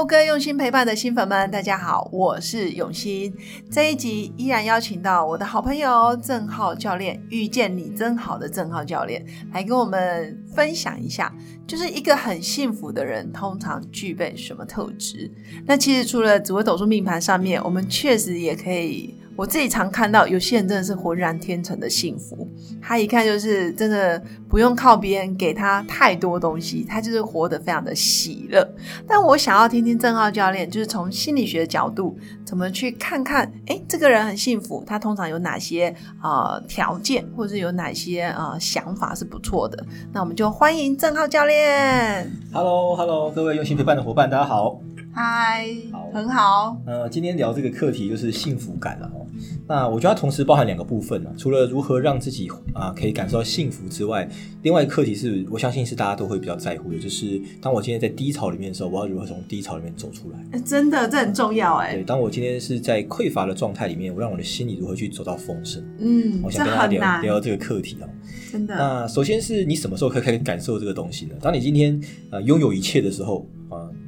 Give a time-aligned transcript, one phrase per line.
[0.00, 3.30] Hello，各位用心陪伴的新粉们，大家好，我是永新。
[3.70, 9.22] 这一集依然邀请到我的好朋友郑浩教练，遇见你真好的郑浩教练，
[9.52, 11.30] 来跟我们分享一下，
[11.66, 15.30] 就是一个很幸福的人通常具备什么特质。
[15.66, 19.19] 那其实除了紫微斗数命盘上面，我们确实也可以。
[19.36, 22.46] 我自己常看到有些人真的是浑然天成的幸福，
[22.82, 28.68] 他一看就是真的不用靠别人给他太多东西，他就是活得非常的喜乐。
[29.06, 39.82] 但我想要听听郑浩教练，就是从心理学的角度，怎么去看看，哎，这个人很幸福，他通常有哪些呃条件，或者是有哪些呃想法是不错的？
[40.12, 42.30] 那我们就欢迎郑浩教练。
[42.52, 44.80] Hello，Hello，各位用心陪伴的伙伴，大家好。
[45.12, 45.66] 嗨，
[46.12, 46.80] 很好。
[46.86, 49.26] 呃，今天聊这个课题就是幸福感了哦。
[49.66, 54.28] 那我觉得它同时包含两个部分呢，除了如何让自己啊可以感受到幸福之外，
[54.62, 60.58] 另外一个课题是我相信是大家都会比较在乎的，就是当我今天在低潮里面的时候，我要如何从低潮里面走出来？
[60.60, 61.94] 真的，这很重要哎。
[61.94, 65.82] 对，当我今天是在匮乏的状态里面，我让我的心里如何去走到丰盛？
[65.98, 68.08] 嗯，我想跟大家聊聊这个课题哦。
[68.52, 68.76] 真的。
[68.76, 71.34] 那首先是你什么时候可以开始感受这个东西呢？
[71.40, 72.00] 当你今天
[72.30, 73.59] 呃拥有一切的时候啊。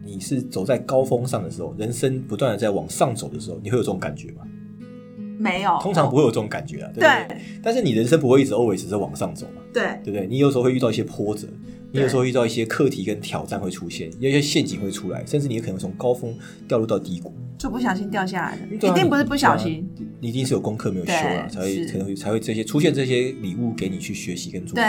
[0.04, 4.42] 你是走在高峰上的时候，人生不断的在往上走的时候，你会有这种感觉吗？
[5.38, 6.90] 没有，通常不会有这种感觉啊。
[6.94, 7.04] 对，
[7.62, 9.62] 但是你人生不会一直 always 在往上走嘛？
[9.72, 10.26] 对，对不对？
[10.26, 11.48] 你有时候会遇到一些波折，
[11.90, 16.32] 你有时候遇到一些课题跟挑战会出现，有些陷阱会出来，甚至你可能从高峰
[16.68, 19.88] 掉入到低谷，就不小心掉下来的，一定不是不小心，
[20.20, 24.74] 你一定是有功课没有修啊，才会才会才会这些出现这些礼物给你去学习跟做。
[24.74, 24.84] 对。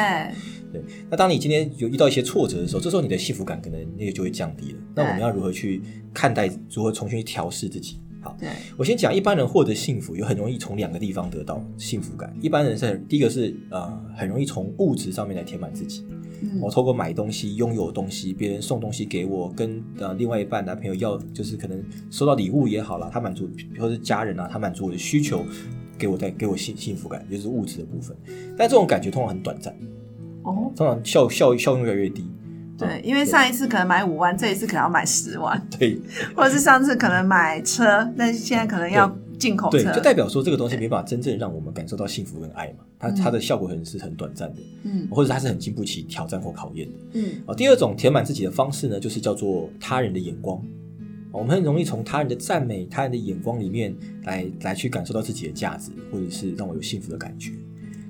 [0.72, 4.80] 对，那当你今天有遇到一些挫折的时候，这时候你的幸福感可能那个就会降低了。
[4.96, 6.50] 那我们要如何去看待？
[6.72, 8.00] 如何重新去调试自己？
[8.22, 8.36] 好，
[8.76, 12.36] 我先讲一般人获得幸福，有很容易从两个地方得到幸福感。
[12.42, 16.04] 一般人是第一个是呃，很容易从物质上面来填满自己。
[16.62, 23.50] 我透过买东西、拥有东西、别人送东西给我，跟呃另外一半男朋友要，就是可能收到礼物也好了，他满足，
[23.80, 25.46] 或是家人啊，他满足我的需求，
[25.98, 28.16] 给我带给我幸幸福感，就是物质的部分。
[28.58, 29.74] 但这种感觉通常很短暂。
[30.44, 32.30] 哦，通常效效效用越来越低。
[32.76, 35.62] 对，因为上一次可能买五万，这一次可能要买十万。
[35.80, 36.02] 对，
[36.36, 39.84] 或者是上次可能买车，但是现在可能要进口车。
[39.84, 42.86] 对，就代表说这个东西没办法真正让我们感受到幸福跟爱嘛。
[43.00, 47.42] 它它的效果可能是很短暂的，嗯，或者它是很经不起挑战或考验的，嗯。
[47.46, 50.62] 哦，第二种填满自己的方式呢，就是叫做他人的眼光。
[51.32, 57.52] 我们很容易从他人的赞美、他人的眼光里面来来去感受到自己的价值，或者是让我有幸福的感觉。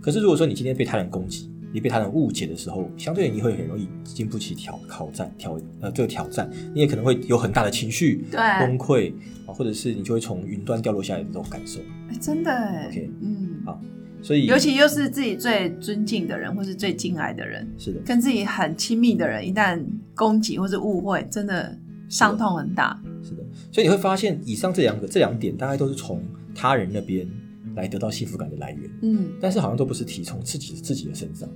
[0.01, 9.11] 可是如果说你今天被他人攻击，你被他人误解的时候，相对你会很容易经不起挑挑战挑呃这个挑战，你也可能会有很大的情绪崩溃
[9.47, 11.79] 啊，或者是你就会从云端掉落下来的这种感受。
[12.09, 12.51] 哎，真的
[12.88, 13.81] ，OK，嗯，好，
[14.22, 21.75] 所以尤其又是自己最尊敬的人，或是最敬爱的人，是的，跟自己很亲密的人，一旦攻击或是误会，真的
[22.07, 23.01] 伤痛很大。
[23.23, 26.23] 是的，所以你会发现，以上这两个这两点，大概都是从
[26.53, 27.28] 他人那边。
[27.75, 31.53] 来得到幸福感的来源，嗯，但是好像都不是提从自己自己的身上，哦，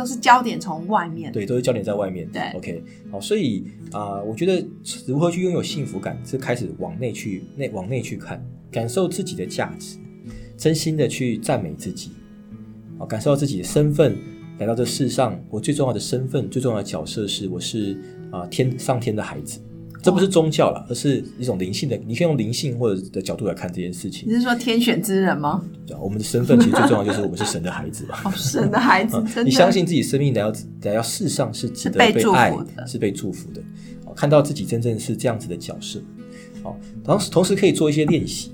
[0.00, 4.66] 都是焦点从外面，对，都是焦点在外面，对，OK，好，所以啊，我觉得
[5.06, 9.98] 如何去拥有幸福感，是开始往内去内往内去看，感受自己的价值，
[10.56, 12.12] 真心的去赞美自己，
[12.98, 14.16] 啊，感受到自己的身份，
[14.58, 18.00] 来到这世上，我最重要的身份，最重要的角色是我是
[18.30, 19.60] 啊天上天的孩子。
[20.02, 21.96] 这不是宗教了，而是一种灵性的。
[22.06, 24.28] 你可以用灵性或者的角度来看这件事情。
[24.28, 25.62] 你是说天选之人吗？
[25.86, 28.20] 对，我们的身份其实最重要就是我们是神的孩子吧。
[28.24, 30.52] 哦，神的孩子， 你相信自己生命来到
[30.82, 32.56] 来到世上是值得被爱，
[32.86, 33.62] 是被祝福的。
[34.16, 36.00] 看到自己真正是这样子的角色。
[36.62, 38.52] 好，同时同时可以做一些练习，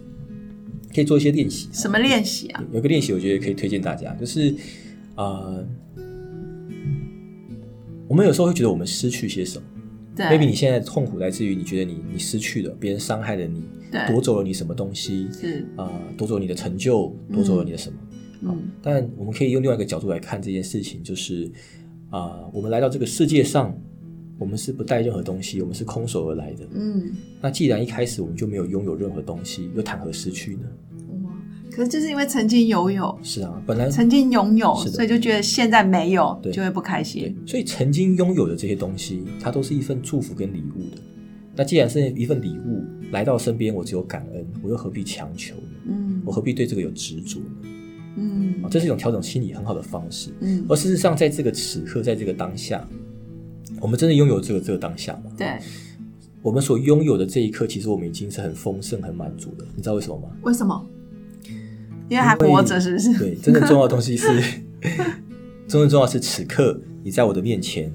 [0.95, 1.69] 可以做一些练习。
[1.73, 2.65] 什么练习啊？
[2.73, 4.55] 有个练习，我觉得可以推荐大家，就是
[5.15, 5.55] 啊，
[8.09, 9.65] 我们有时候会觉得我们失去些什么。
[10.17, 13.63] Maybe 你现在痛苦来自于你觉得你你失去了别人伤害了你，
[14.09, 17.99] 夺走了你什么东西，是啊，夺走你的成就，夺走了你的什么？
[18.43, 21.51] 嗯，但我们可以用另外一个角度来看这件事情，就是
[22.11, 23.75] 啊，我们来到这个世界上，
[24.39, 26.67] 我们是不带任何东西，我们是空手而来的。
[26.75, 30.63] 嗯，那既然一开始我们就没有拥有任何东西，又谈何失去呢？
[31.71, 37.37] 可是就是因为曾经拥有，是啊，本来曾经拥有，所以就觉得现在没有，就会不开心。
[37.47, 41.03] 所以曾经拥有的这些东西，它都是一份祝福跟礼物的。
[41.55, 45.63] 那既然是一份礼物来到身边，我只有感恩，我又何必强求呢？
[45.89, 47.69] 嗯，我何必对这个有执着呢？
[48.19, 50.31] 嗯，这是一种调整心理很好的方式。
[50.41, 52.87] 嗯，而事实上，在这个此刻，在这个当下，
[53.81, 55.31] 我们真的拥有这个这个当下吗？
[55.37, 55.59] 对，
[56.41, 59.67] 我们所拥有的这一刻，其实我们已经是很丰盛、很满足的。
[59.75, 60.29] 你知道为什么吗？
[60.43, 60.87] 为什么？
[62.09, 63.19] 因为还活着，是不是？
[63.19, 64.27] 对，真正重要的东西是，
[65.67, 67.93] 真正重要是此刻你在我的面前。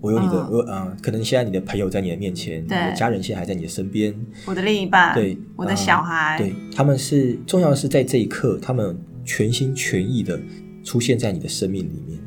[0.00, 4.14] 我有你的，我啊，可能现在你的朋友在你的面前，你的家人现在还在你的身边，
[4.44, 8.94] 我的另一半，对，我的小孩，对，他们是重要的是在这一刻，他们
[9.24, 10.38] 全心全意的
[10.82, 12.18] 出现在你的生命里面。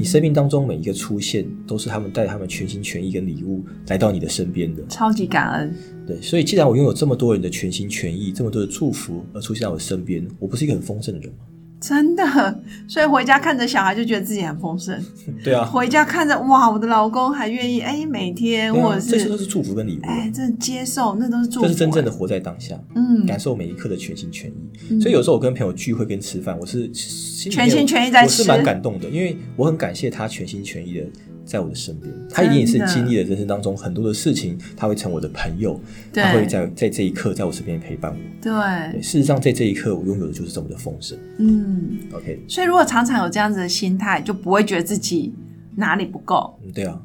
[0.00, 5.74] 嗯，你生命当中每一个出现，都是他们带他们全心全意跟礼物来到你的身边的，超级感恩。
[6.06, 11.44] 对，所以既然我拥有这么多人的全心全意，这么多的祝福而出现在我身边，我不是一个很丰盛的人吗？
[11.80, 15.02] 真的，所以回家看着小孩就觉得自己很丰盛。
[15.42, 20.00] 对啊，回家看着哇，我的老公还愿意哎，每天或者是这些都是祝福跟礼物。
[20.02, 25.00] 哎，这接受那都是祝福，这是真正的活在当下，嗯，感受每一刻的全心全意。
[25.00, 31.06] 所以有时候我跟朋友聚会跟吃饭，我是全心全意在吃，我是蛮感动的，因为我很感谢他全心全意的。
[31.50, 35.80] 在我的身边，他一定也是经历了人生当中很多的事情，他会成我的朋友，
[36.12, 38.18] 他会在在这一刻在我身边陪伴我。
[38.40, 41.18] 对，事实上在这一刻我拥有的就是这么的丰盛。
[41.38, 42.40] 嗯，OK。
[42.46, 45.34] 所以如果常常有这样子的心态，就不会觉得自己
[45.74, 46.56] 哪里不够。
[46.64, 47.02] 嗯，对啊。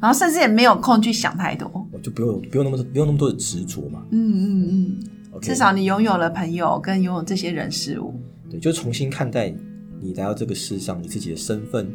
[0.00, 4.00] 然后甚至也没有空去想太多，我就不用不用那么不用那么多的执着嘛。
[4.12, 5.40] 嗯嗯嗯。
[5.42, 8.14] 至少你拥有了朋友，跟拥有这些人事物。
[8.48, 9.52] 对，就重新看待。
[10.00, 11.90] 你来到这个世上，你自己的身份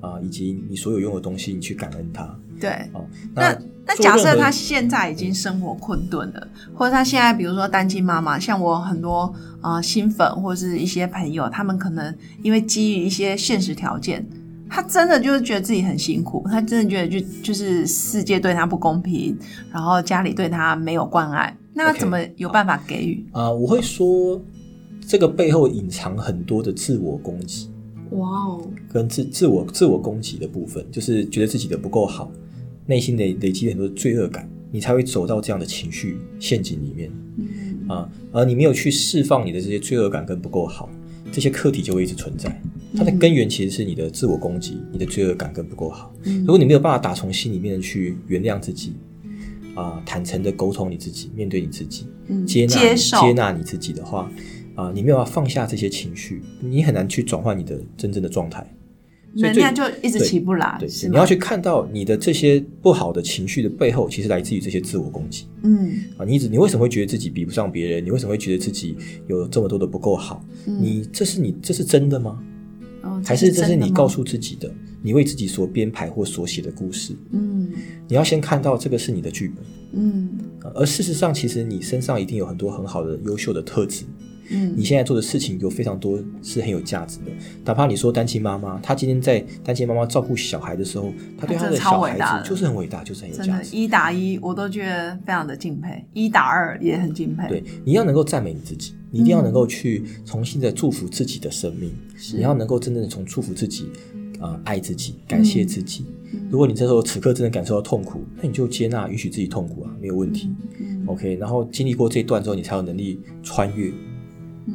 [0.00, 2.38] 啊，以及你所有拥有的东西，你去感恩他。
[2.60, 3.56] 对，哦，那
[3.86, 14.26] 那假设他现在已经生活困顿了，或者他现在比如说单亲妈妈，像我很多啊新粉或者是一些朋友，他们可能因为基于一些现实条件，
[14.68, 19.38] 他真的就是觉得自己很辛苦，他真的觉得就就是世界对他不公平，
[19.70, 23.50] 然后家里对他没有关爱，那怎么有办法给予啊？
[23.50, 24.40] 我会说。
[25.08, 27.70] 这个背后隐藏很多的自我攻击，
[28.10, 32.30] 哇哦，跟自自我自我攻击的部分，就是觉得自己的不够好，
[32.84, 37.46] 内心累累积很多罪恶感，你才会走到这样的情绪陷阱里面，嗯。
[37.88, 40.90] 啊，而你没有去释放你的这些罪恶感跟不够好，
[41.32, 42.60] 这些课题就会一直存在，
[42.94, 48.92] 它的根源其实是你的自我攻击，你的罪恶感跟不够好，如果你没有办法打从心里面去原谅自己，
[49.74, 52.04] 啊，坦诚的沟通你自己，面对你自己，
[52.46, 54.30] 接纳接纳你自己的话。
[54.78, 58.64] 啊，你没有办法放下这些情绪，你很难去转换你的真正的状态，
[59.34, 60.76] 能量就一直起不来。
[60.78, 65.46] 对，你要去看到你的这些不好的情绪的背后，其实来自于这些自我攻击。
[65.64, 68.04] 嗯，啊，你一直你为什么会觉得自己比不上别人？
[68.04, 68.96] 你为什么会觉得自己
[69.26, 70.44] 有这么多的不够好？
[70.64, 72.40] 你这是你这是真的吗？
[73.24, 74.72] 还是这是你告诉自己的？
[75.02, 77.14] 你为自己所编排或所写的故事？
[77.32, 77.68] 嗯，
[78.06, 79.56] 你要先看到这个是你的剧本。
[79.92, 80.28] 嗯，
[80.74, 84.04] 而事实上，其实你身上一定有很多很好的、优秀的特质。
[84.50, 87.24] 嗯，你现在做的事情有非常多是很有价值的。
[87.64, 93.76] 哪怕你说单亲妈妈，她今天在单亲妈妈照顾小孩的时候，她对她的小孩子就是很伟大，就是很有价值。
[93.76, 97.48] 一打一，我都觉得非常的敬佩；一打二也很敬佩。
[97.48, 101.90] 对，你要能够赞美你自己，你一定要能够去重新的祝福自己的生命。
[102.34, 103.90] 你要能够真正的从祝福自己
[104.40, 106.06] 啊，爱自己，感谢自己。
[106.50, 110.50] 如果你这时候此刻真的感受到痛苦，那你就接纳、允许自己痛苦啊，没有问题。
[110.80, 113.90] 嗯 OK，然后经历过这一段之后，你才有能力穿越。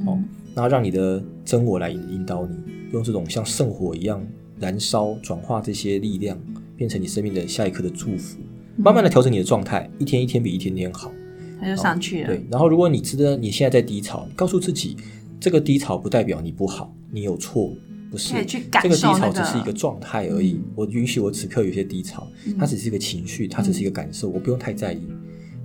[0.06, 0.20] 哦，
[0.56, 2.56] 那让你的真我来引引导你，
[2.92, 4.26] 用这种像圣火一样
[4.60, 6.38] 燃烧、转化这些力量，
[6.76, 8.40] 变成你生命的下一刻的祝福，
[8.78, 11.12] 慢慢的调整你的状态，一天一天比一天天好，
[11.60, 12.28] 它就上去了。
[12.28, 14.98] 对，然后如果你知道你现在在低潮，告诉自己，
[15.40, 17.72] 这个低潮不代表你不好，你有错，
[18.10, 20.60] 不是，这个低潮只是一个状态而已。
[20.76, 22.28] 我允许我此刻有些低潮，
[22.60, 25.08] 它只是一个情绪，它只是一个感受，我不用太在意。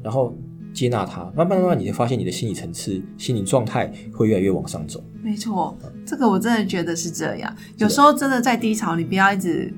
[0.02, 0.36] 然后。
[0.78, 5.02] 接纳它，慢慢慢慢，你会发现你的心理层次、心理状态会越来越往上走。
[5.20, 7.52] 没错，这个我真的觉得是这样。
[7.78, 9.74] 有时候真的在低潮，你不要一直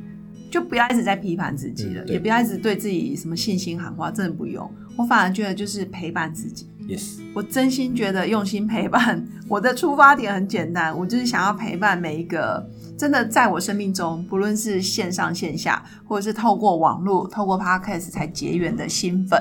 [0.51, 4.71] 就不要一直在批判自己了，也不要一直对自己什么信心喊话，真的不用。
[4.99, 6.69] 我反而觉得就是陪伴自己。
[6.87, 9.25] Yes，我真心觉得用心陪伴。
[9.49, 19.41] 我的出发点很简单，我就是想要陪伴每一个真的在我生命中，不论是线上线下，或者是透过网络、透过 Podcast 才结缘的新粉。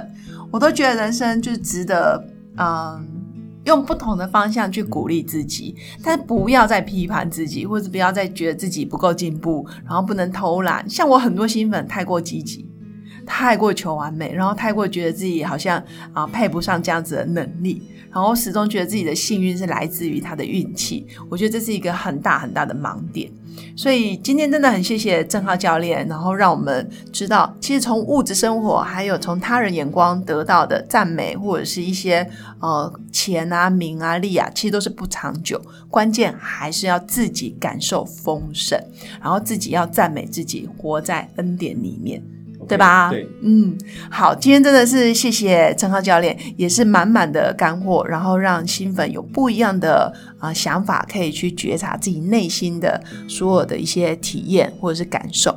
[0.51, 2.23] 我都觉得人生就值得，
[2.57, 3.05] 嗯，
[3.65, 10.89] 用不同的方向去鼓励自己，但不要再批判自己，或者不要再觉得自己不够进步，然后不能偷懒。
[10.89, 12.67] 像我很多新粉太过积极，
[13.25, 21.05] 太过求完美，然后太过觉得自己好像啊配不上这样子的能力，然后始终觉得自己的幸运是来自于他的运气。
[21.29, 23.31] 我觉得这是一个很大很大的盲点。
[23.75, 35.61] 所以今天真的很谢谢郑浩教练，然后让我们知道，其实从物质生活，还有从他人眼光得到的赞美，或者是一些呃钱啊、名啊、利啊，其实都是不长久。
[35.89, 38.79] 关键还是要自己感受丰盛，
[39.21, 42.21] 然后自己要赞美自己，活在恩典里面。
[42.69, 43.09] 对吧？
[43.09, 43.75] 对，嗯，
[44.09, 55.53] 好，今天真的是谢谢陈浩教练，也是满满的干货，然后让新粉有不一样的啊想法，可以去觉察自己内心的所有的一些体验或者是感受。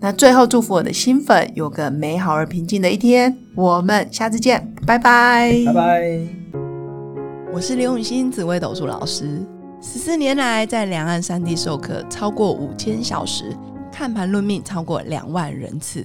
[0.00, 6.18] 那最后祝福我的新粉有个美好而平静的一天，我们下次见，拜拜，拜拜。
[7.52, 9.40] 我是刘永新紫薇斗数老师，
[9.80, 13.54] 十四年来在两岸三地授课超过五千小时，
[13.92, 16.04] 看盘论命超过两万人次。